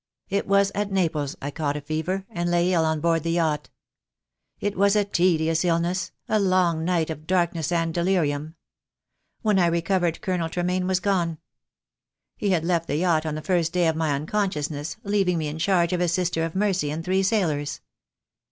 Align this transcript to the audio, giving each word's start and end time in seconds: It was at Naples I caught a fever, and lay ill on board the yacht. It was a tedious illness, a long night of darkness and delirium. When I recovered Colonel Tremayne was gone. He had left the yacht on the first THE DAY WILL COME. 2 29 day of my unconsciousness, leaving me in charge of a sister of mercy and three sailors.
It 0.29 0.47
was 0.47 0.71
at 0.73 0.91
Naples 0.91 1.35
I 1.43 1.51
caught 1.51 1.77
a 1.77 1.81
fever, 1.81 2.25
and 2.31 2.49
lay 2.49 2.73
ill 2.73 2.85
on 2.85 3.01
board 3.01 3.21
the 3.21 3.33
yacht. 3.33 3.69
It 4.59 4.75
was 4.75 4.95
a 4.95 5.05
tedious 5.05 5.63
illness, 5.63 6.11
a 6.27 6.39
long 6.39 6.83
night 6.83 7.11
of 7.11 7.27
darkness 7.27 7.71
and 7.71 7.93
delirium. 7.93 8.55
When 9.43 9.59
I 9.59 9.67
recovered 9.67 10.21
Colonel 10.21 10.49
Tremayne 10.49 10.87
was 10.87 10.99
gone. 10.99 11.37
He 12.35 12.49
had 12.49 12.65
left 12.65 12.87
the 12.87 12.95
yacht 12.97 13.27
on 13.27 13.35
the 13.35 13.43
first 13.43 13.73
THE 13.73 13.81
DAY 13.81 13.85
WILL 13.85 13.93
COME. 13.93 13.97
2 13.97 13.99
29 13.99 14.09
day 14.09 14.15
of 14.15 14.15
my 14.15 14.15
unconsciousness, 14.39 14.97
leaving 15.03 15.37
me 15.37 15.47
in 15.47 15.59
charge 15.59 15.93
of 15.93 16.01
a 16.01 16.07
sister 16.07 16.43
of 16.45 16.55
mercy 16.55 16.89
and 16.89 17.05
three 17.05 17.21
sailors. 17.21 17.81